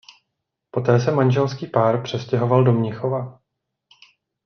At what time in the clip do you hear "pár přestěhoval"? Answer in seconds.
1.67-2.63